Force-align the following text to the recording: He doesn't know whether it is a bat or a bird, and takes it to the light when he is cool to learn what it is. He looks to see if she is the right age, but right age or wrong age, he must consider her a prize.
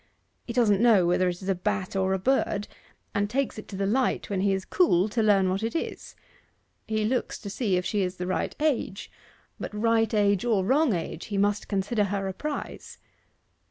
He 0.47 0.51
doesn't 0.51 0.81
know 0.81 1.05
whether 1.05 1.29
it 1.29 1.43
is 1.43 1.47
a 1.47 1.53
bat 1.53 1.95
or 1.95 2.11
a 2.15 2.17
bird, 2.17 2.67
and 3.13 3.29
takes 3.29 3.59
it 3.59 3.67
to 3.67 3.75
the 3.75 3.85
light 3.85 4.31
when 4.31 4.41
he 4.41 4.51
is 4.51 4.65
cool 4.65 5.07
to 5.09 5.21
learn 5.21 5.47
what 5.47 5.61
it 5.61 5.75
is. 5.75 6.15
He 6.87 7.05
looks 7.05 7.37
to 7.37 7.51
see 7.51 7.77
if 7.77 7.85
she 7.85 8.01
is 8.01 8.15
the 8.17 8.25
right 8.25 8.55
age, 8.59 9.11
but 9.59 9.71
right 9.75 10.11
age 10.11 10.43
or 10.43 10.65
wrong 10.65 10.93
age, 10.95 11.25
he 11.25 11.37
must 11.37 11.67
consider 11.67 12.05
her 12.05 12.27
a 12.27 12.33
prize. 12.33 12.97